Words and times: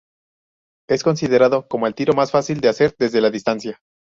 Es 0.89 1.03
considerado 1.03 1.67
como 1.67 1.85
el 1.85 1.93
tiro 1.93 2.15
más 2.15 2.31
fácil 2.31 2.59
de 2.59 2.69
hacer 2.69 2.95
desde 2.97 3.21
la 3.21 3.29
distancia. 3.29 3.77